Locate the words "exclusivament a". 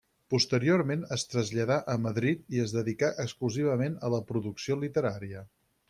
3.27-4.13